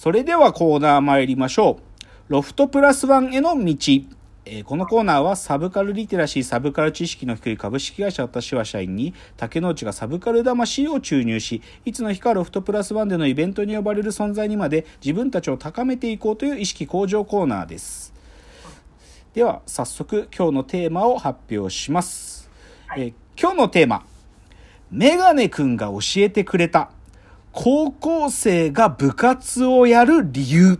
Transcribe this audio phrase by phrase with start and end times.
[0.00, 1.80] それではコーナー参りましょ
[2.28, 2.32] う。
[2.32, 3.74] ロフトプラスワンへの道。
[4.44, 18.14] えーこのコーナーはサブカルリテラシー、サブカル知識の低い株式会社私は社員に竹之内がサブカル魂を注入し、いつの日かロフトプラスワンでのイベントに呼ばれる存在にまで自分たちを高めていこうという意識向上コーナーです。
[19.34, 22.48] では早速今日のテーマを発表します。
[22.96, 24.06] えー今日のテーマ、
[24.92, 26.92] メガネくんが教えてくれた
[27.60, 30.78] 高校生が部活をやる理由。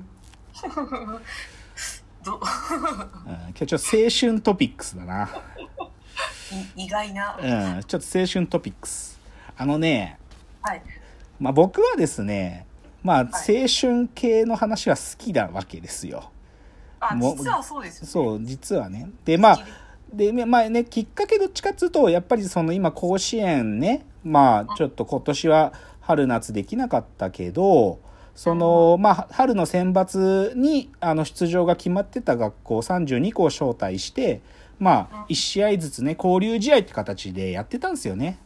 [2.23, 2.37] どう？
[2.37, 5.29] ん今日ちょっと青春トピックスだな。
[6.77, 7.37] い意外な、
[7.77, 9.19] うん、ちょっと青春トピックス。
[9.57, 10.21] あのね、
[10.63, 10.83] はい
[11.41, 12.65] まあ僕はですね、
[13.03, 16.31] まあ青春系の話は好きなわけですよ。
[17.01, 19.11] あもう実はそうですよねそう、実はね。
[19.25, 19.59] で、まあ、
[20.13, 25.73] で、まあね、きっかけどっちかっつうと、やっぱりその今甲子園ね、まあちょっと今年は
[26.09, 28.01] 春夏できなかったけど、
[28.35, 34.41] その、まあ春の選抜にあの出場が決まってた学校32校招待して、
[34.79, 38.39] まあ1試合ずつね、交流試合って形でやってたんですよね。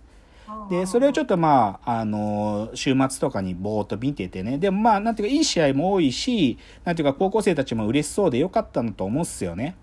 [0.71, 4.59] で、それをちょっとまあ、あの週末とかにぼーっと見ててね。
[4.59, 9.77] でもまあ、なんていうか、いい試合も多いし、なんていうか、高校生たちも嬉しそうでよかったのと思うんすよね。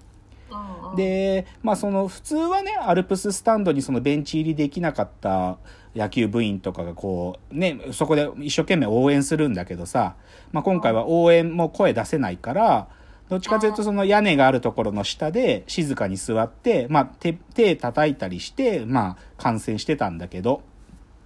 [0.96, 5.58] で、まあその普通はね、アルプススタンドにそのベンチ入りできなかった
[5.96, 10.16] 野球部員とかがこう、ね、そこで一生懸命応援するんだけどさ、
[10.52, 12.88] まあ今回は応援も声出せないから、
[13.30, 20.62] どっちかというとその屋根があるところの下で静かに座って、まあ手、手叩いたりして、まあ観戦してたんだけど、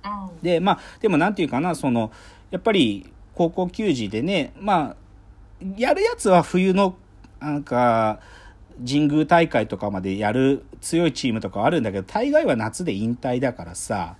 [0.03, 2.11] うんで、まあ、でもなんていうかな、その、
[2.51, 4.95] やっぱり高校球児でね、まあ、
[5.77, 6.95] やるやつは冬の、
[7.39, 8.19] なんか、
[8.79, 14.17] 神宮大会とかまでやる強いチームとかはあるんだけど、大概は夏で引退だからさ、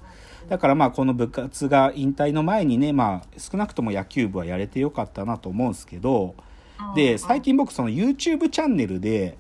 [0.54, 6.36] だからまあこの部活が引退の前にね、まあ少なくとも野球部はやれてよかったなと思うんですけど、
[6.96, 9.36] で、最近僕その YouTube チャンネルで、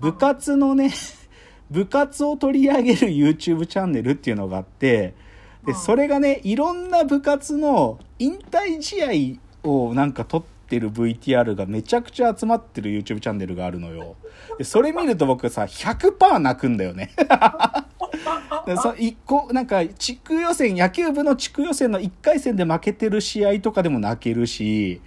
[0.00, 0.90] 部活のね、
[1.70, 5.14] 部活を取り上げる YouTube チャンネルっていうのがあって、
[5.64, 14.16] で、それがね、いろんな部活の引退試合をなんか撮ってる VTR がめちゃくちゃ集まってる YouTube チャンネルがあるのよ。
[14.58, 17.12] で、それ見ると僕さ、100%泣くんだよね。
[18.66, 25.00] でそ一個、なんか、地区予選、野球部の地区予選の1回戦で負けてる試合とかでも泣けるし、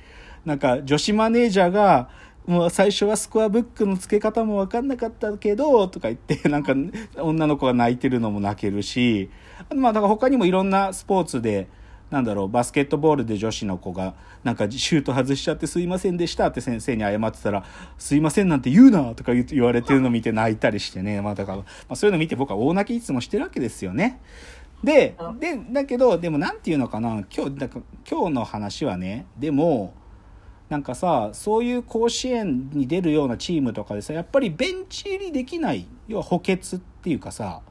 [0.46, 2.10] なんか、女子マネージャーが、
[2.48, 6.74] もう最初はスコアブックの付け方も分かんなかったけど、とか言って、なんか、
[7.18, 9.30] 女の子が泣いてるのも泣けるし、
[9.76, 11.68] まあ、だから他にもいろんなスポーツで、
[12.12, 14.14] なんだろう、バスケットボールで女子の子が、
[14.44, 17.64] なんかシュート外しちゃってすいませんでしたって先生に謝ってたら、
[17.98, 21.22] すいませんなんて言うなとか言われてるの見て泣いたりしてね。
[21.22, 24.20] まあだから、まあそういうの見て僕は大泣きいつもしてるわけですよね。
[24.84, 27.80] で、で、だけど、でもなんていうのかな、今日、だか
[28.10, 29.94] 今日の話はね、でも、
[30.68, 37.62] なんかさ、そういう甲子園に出るようなチームとかでさ、やっぱりベンチ入りできない、要は補欠っていうかさ、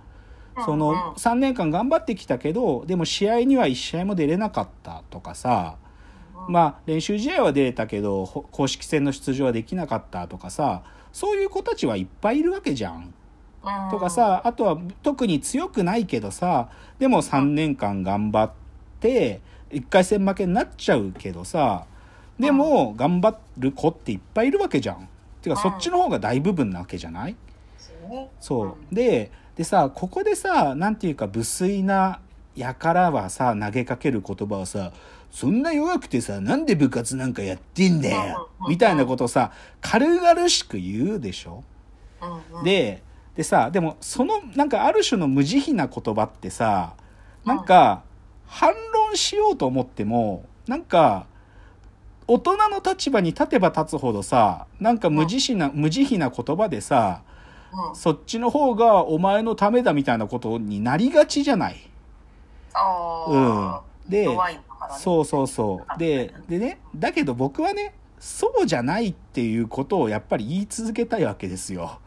[0.65, 1.01] そのうんうん。
[1.15, 5.77] 3年間頑張ってきたけどでも試合には1試合も出れなかったとかさ
[6.49, 10.83] まあ練習試合は出れたけどほ公式戦の出場はできなかったとかさ
[11.13, 13.13] そういう子たちはいっぱいいるわけじゃん。
[13.63, 18.53] うんとかさあとは特に強くないけどさでも3年間頑張っ
[19.01, 21.85] て1回戦負けになっちゃうけどさ
[22.39, 25.09] でも頑張る子っていっぱいいるわけじゃん。
[25.43, 27.37] てかそっちの方が大部分なわけじゃない？
[28.41, 28.95] そう。
[28.95, 32.21] で、でさ、ここでさ、なんていうか無粋な
[32.57, 34.93] 輩はさ、投げかける言葉はさ、
[35.31, 41.63] そんな弱くてさ、なんで部活なんかやってんだよみたいなことをさ、軽々しく言うでしょ？
[42.65, 43.03] で、
[43.37, 46.95] でさ、でもその、なんかある種の無慈悲な言葉ってさ、
[47.45, 48.03] なんか、
[48.47, 51.27] 反論しようと思っても、なんか、
[52.27, 57.23] 大人の立場に立てば立つほどさ、なんか無慈悲な、無慈悲な言葉でさ、
[57.73, 61.77] うんそっちの方がお前のためだみたいなことになりがちじゃない。
[62.75, 63.83] あうんあ。
[64.09, 64.37] でね
[64.99, 65.99] そうそうそう。
[65.99, 71.99] で、でね、だけど僕はね、そうじゃないっていうことをやっぱり言い続けたいわけですよ。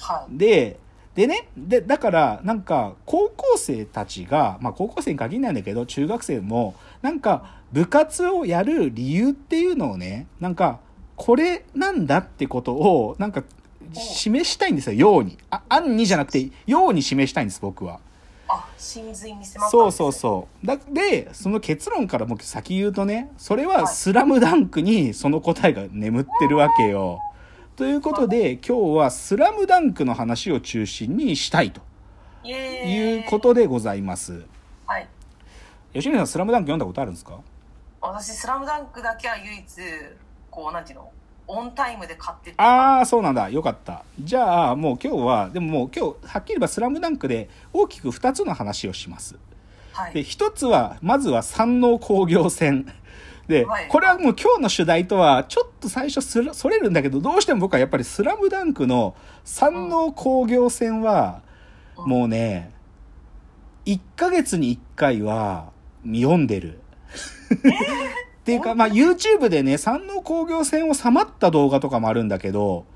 [0.00, 0.78] はいで、
[1.14, 10.78] でね、で、だから、なんか、高校生たちが、まあ高校生に限らないんだけど、中学生も、なんか、部活をやる理由っていうのをね、なんか、
[11.16, 13.42] これなんだってことを、なんか、
[13.92, 15.38] 示したいんですよ、ように。
[15.50, 18.00] あ、案にじゃなくて、ように示したいんです、僕は。
[18.50, 20.66] あ真髄に迫ったそうそうそう。
[20.66, 27.20] だで、その結論から僕先言うとね、それはスラムダンクにその答えが眠ってるわけよ。
[27.76, 31.82] ということで、今日はスラムダンクの話を中心にしたいと
[32.46, 34.44] いうことでございます。
[34.86, 35.06] はい
[35.94, 37.38] 吉野さん、スラムダンク読んだことあるんですか？
[38.00, 39.64] 私、スラムダンクだけは唯一、
[40.50, 41.10] こう、なんていうの、
[41.48, 42.62] オンタイムで買ってた。
[42.62, 43.48] ああ、そうなんだ。
[43.48, 44.04] よかった。
[44.20, 49.32] じゃあ、もう今日は、でももう今日、はっきり言えばスラムダンクで大きく2つの話をします。
[49.32, 49.38] で、
[49.92, 50.12] はい。
[50.12, 52.86] 1つは、まずは山王工業戦。
[53.48, 61.48] ではい、これはもう今日の主題とはちょっと最初すらそれるんだけど、どうしても僕はやっぱりスラムダンクの山王工業戦は、うん
[62.06, 62.70] もうね、
[63.86, 65.72] 1ヶ月に1回は
[66.04, 66.78] 読んでる。
[68.48, 72.86] っていうか、まあ YouTube でね、山王工業戦をさまった動画とかもあるんだけど、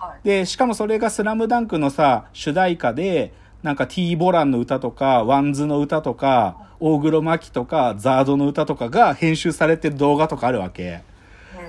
[0.00, 0.26] はい。
[0.26, 11.02] で、しかもそれがスラムダンクのさ、主題歌で、なんか T ボランの歌とか、 WANDS の歌とか、大黒摩季とか、 ZARD の歌とかが編集されてる動画とかあるわけ。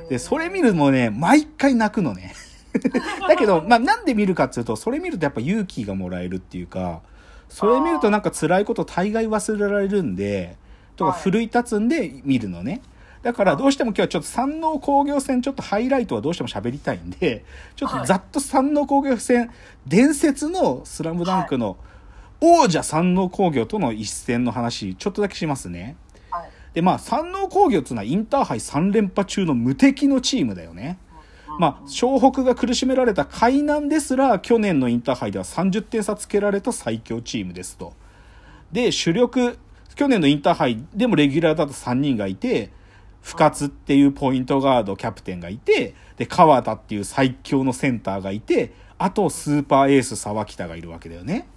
[0.10, 2.34] で、それ見るもね、毎回泣くのね。
[3.28, 7.02] だけど、まあなんで見るかっていうと、それ見るとやっぱ勇気がもらえるっていうか、
[7.50, 10.56] それ見るとなんか辛いこと大概忘れられるんで、
[10.96, 12.82] とかはい奮い立つんで見るのね。
[13.24, 19.50] だからどうしても今日はちょっと山王工業戦ちょっとハイライトはどうしても喋りたいんで、ちょっとざっと山王工業戦、
[19.88, 21.78] 伝説のスラムダンクの
[22.42, 25.96] 王者山王工業との一戦の話、ちょっとだけしますね。
[26.30, 26.50] はい。
[26.74, 30.98] で、まあ山王工業っていうのはインターハイ3連覇中の無敵のチームだよね。
[31.60, 37.94] まあ、湘北が苦しめられた海南ですら、去年のインターハイでは30点差つけられた最強チームですと。
[38.72, 39.58] で、主力、
[39.96, 42.72] 去年のインターハイでもレギュラーだと3人がいて、
[43.24, 51.48] 深津っていうポイントガードキャプテンがいて、で、川田っていう最強のセンターがいて、あとスーパーエース沢北がいるわけだよね。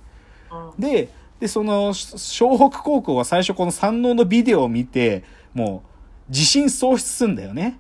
[0.51, 1.11] うんで、
[1.41, 5.83] で、その、湘北高校は最初この山王のビデオを見て、も
[6.29, 7.79] う、自信喪失すんだよね。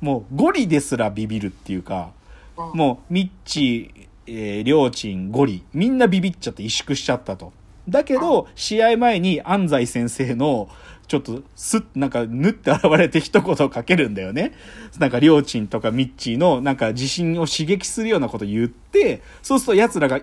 [0.00, 2.12] もう、ゴリですらビビるっていうか、
[2.56, 7.52] うんもう、ミッチー、えー、りょーちん、ゴリ、みんなビビっちゃって萎縮しちゃったと。
[7.88, 10.68] だけど、試合前に安西先生の、
[11.12, 14.52] ちょっと、すっ、なんか、ぬって現れて一言かけるんだよね。
[14.98, 20.22] なんか、りょーちんとかミッチーの、なんか、自信を刺激するようなこと言って、そうすると奴らが、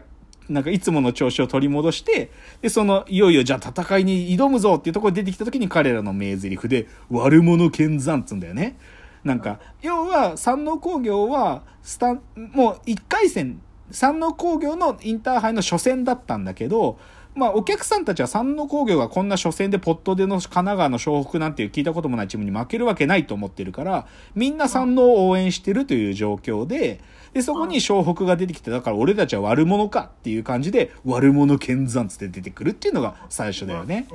[0.50, 2.32] なんかいつもの調子を取り戻して、
[2.64, 8.76] で、その、いよいよじゃあ戦いに挑むぞっていうところに出てきた時に彼らの名台詞で、悪者剣山っつんだよね。
[9.24, 16.98] なんか、要は、山王工業は、スタン、もう一回戦、山王工業のインターハイの初戦だったんだけど、
[17.40, 27.00] まあ、お客さんたちは山王工業がこんな初戦でポットでの神奈川の湘北なんていう聞いたこともないチームに負けるわけないと思ってるから、みんな山王を応援してるという状況で、
[27.34, 34.08] で、そこに湘北が出てきて、だから俺たちは悪者かっていう感じで、悪者剣山つって出てくるっていうのが最初だよね。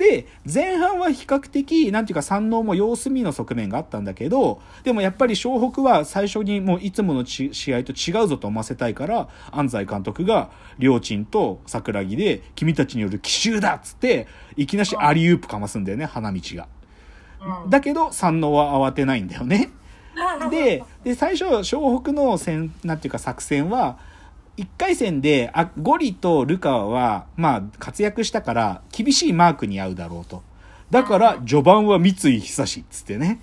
[0.00, 14.26] で、前半は比較的、なんていうか山王も様子見の側面があったんだけど、でもやっぱり湘北は最初にもういつものち試合と違うぞと思わせたいから、安西監督が、両親と桜木で、君たちによる奇襲だっつって、
[14.56, 16.66] いきなしアリウープかますんだよね、花道が。
[17.64, 19.70] うんだけど、山王は慌てないんだよね。
[20.50, 23.98] で、で、最初、湘北の戦、なんていうか作戦は、
[24.56, 30.42] 1回戦で、あ、ゴリとルカワは、まあ、活躍したから、厳しいマークに合うだろうと。
[30.90, 33.40] だから、序盤は三井久志っつってね。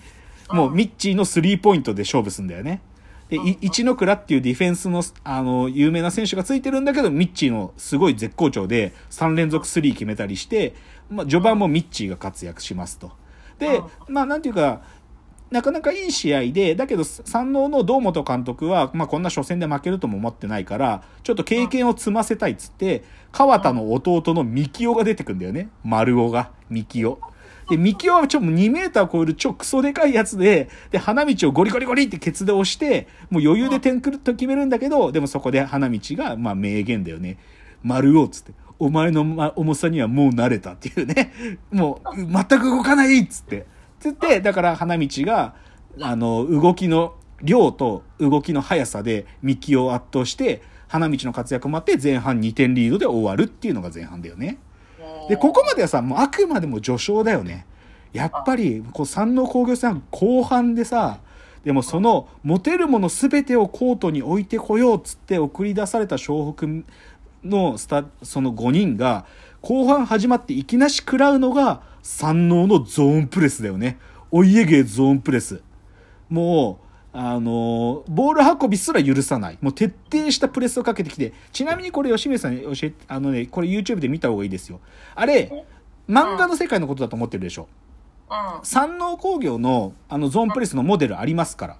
[0.49, 2.81] もう、ミッチーのスリーポイントで勝負すんだよね。
[3.29, 10.75] で、い一ノ倉っていうディフェンスの、あの、有名な選手がついてるんだけど、ミッチーのすごい絶好調で、3連続スリー決めたりして、
[11.09, 13.11] まあ、序盤もミッチーが活躍しますと。
[13.59, 14.81] で、まあ、なんていうか、
[15.49, 25.69] なかなかいい試合で、だけど、山王の堂本監督は、まあ、こんな初戦で負けるとも思ってないから、ちょっと経験を積ませたいっつって、川田の弟の三木尾が出てくんだよね。
[25.83, 27.19] 丸尾が、三木尾。
[27.69, 37.37] で、三木尾はちょっと2メーター超える超クソでかいやつで、で、花道をゴリゴリゴリってケツで押して、もう余裕で点くると決めるんだけど、でもそこで花道が、まあ名言だよね。
[37.83, 38.53] 丸尾っつって。
[38.79, 41.33] お前の重さにはもう慣れたっていうね。
[41.71, 43.65] もう、全く動かないっつって。
[43.99, 45.55] つって、だから花道が、
[46.01, 54.57] あの、動きの量と動きの速さで三木を圧倒して、花道の活躍もあって前半2点リードで終わるっていうのが前半だよね。
[55.29, 57.65] で、ここまではさ、もうあくまでも序章だよね。
[58.13, 61.19] やっぱり、こう、山王工業戦後半でさ、
[61.63, 66.87] でもその、持てるもの全てをコートに置いてこようっつって送り出された湘北
[67.43, 69.25] のスタ、その5人が、
[69.61, 73.97] 後半始まっていきなし食らうのが、山王のゾーンプレスだよね。
[74.31, 75.61] お家芸ゾーンプレス。
[76.29, 76.79] も
[77.13, 79.57] う、あのボール運びすら許さない。
[79.59, 84.79] もう徹底したプレスをかけてきて、ちなみにこれ吉見さんに教えて、あのね、これ YouTube で見た方がいいですよ。
[85.15, 85.65] あれ、
[86.07, 87.67] 漫画の世界のことだと思ってるでしょ。
[88.31, 88.63] うん。
[88.63, 91.77] 山王工業のあのゾーンプレスのモデルありますから。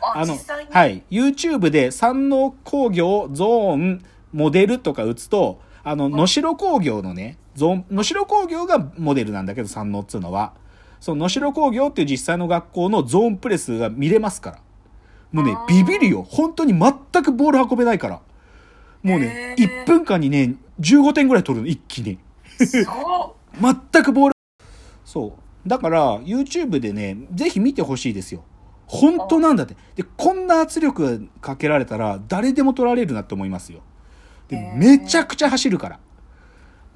[0.00, 0.36] あ、あの
[0.70, 1.04] はい。
[1.12, 10.54] YouTube で山王工業ゾーンモデルとか打つと、あの、能代工業のね、能代工業がモデルなんだけど、山王っつうのは。
[11.00, 14.58] その能代工業っていう実際の学校のゾーンプレスが見れますから。
[15.32, 16.22] もうね、ビビるよ。
[16.22, 16.92] 本当に全
[17.22, 18.20] くボール運べないから。
[19.02, 22.18] もうね、へー1分間にね、15点ぐらい取るの、一気に。
[22.58, 24.34] 全くボール。
[25.04, 25.68] そう。
[25.68, 28.44] だから、YouTube でね、ぜひ見てほしいですよ。
[28.86, 29.76] 本当なんだって。
[29.96, 33.80] で、こんな圧力がかけられたら、誰でも取られるなって思いますよ。
[34.48, 36.00] で、めちゃくちゃ走るから。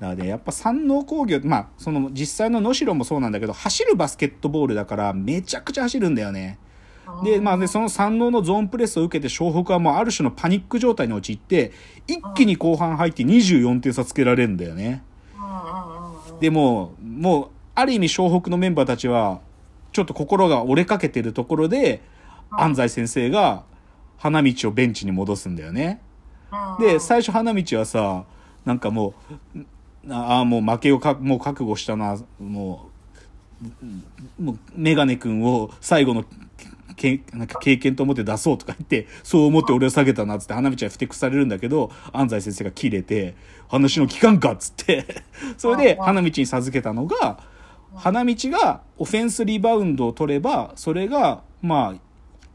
[0.00, 6.58] だからね、やっぱ山王工業、まあ、その実際の能代もそうなんだけど、走るバスケットボールだから、めちゃくちゃ走るんだよね。
[7.24, 11.72] で、まあ、で、その山王のゾーンプレスを受けて、湘北はもうある種のパニック状態に陥って、
[12.06, 15.02] 一気に後半入って24点差つけられるんだよね。
[16.40, 19.40] でも、もう、ある意味湘北のメンバーたちは、
[19.92, 22.02] ちょっと心が折れかけてるところで、
[22.50, 23.64] 安西先生が
[24.16, 26.00] 花道をベンチに戻すんだよね。
[26.00, 26.08] うん
[26.80, 28.24] で、最初花道はさ、
[28.64, 29.14] なんかも
[29.54, 29.58] う、
[30.10, 32.88] ああ、もう負けをか、もう覚悟したな、も
[34.38, 36.24] う、もう、メガネ君を最後の
[36.98, 43.34] けなんか経験と思って出そうとか言って、そう思って俺を下げたなっつって花道はふてくされるんだけど、安西先生が切れて、
[43.68, 45.22] 話の期間かっつって、
[45.56, 47.40] それで花道に授けたのが、
[47.94, 52.00] 花道がオフェンスリバウンドを取れば、それが、まあ、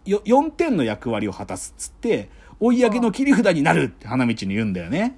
[0.06, 2.30] よ4点の役割を果たすっつって、
[2.60, 5.18] 追い上げの切り札になるって花道に言うんだよね。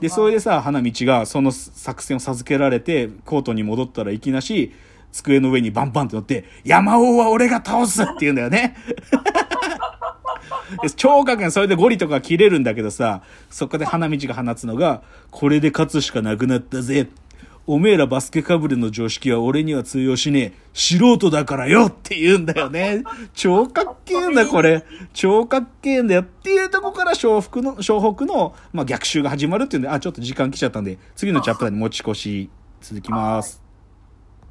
[0.00, 4.72] で、それでさ、花道がその作戦を授けられて、コートに戻ったらいきなし、
[5.12, 8.76] 机の上にバンバンって乗って、山王は俺が倒すって言うんだよね。
[10.82, 17.08] で超かけんそれでゴリとか切れるんだけどさ、そこで花道が放つのが、これで勝つしかなくなったぜ。
[17.66, 20.52] おめえらバスケかぶれの常識は俺には通用しねえ。
[20.72, 23.04] 素人だからよって言うんだよね。
[23.34, 24.84] 超かっけえんだ、これ。
[25.12, 32.50] 超かっけえんだよっていうとこから湘北の、湘北の、まあ、逆襲が始まるっていうんで、あ、ちょっと時間来ちゃったんで、次のチャプターに持ち越し
[32.80, 33.61] 続きます。